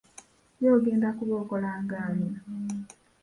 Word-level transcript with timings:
Ye 0.61 0.67
ogenda 0.77 1.09
kuba 1.17 1.33
okola 1.41 1.69
ng'ani? 1.81 2.29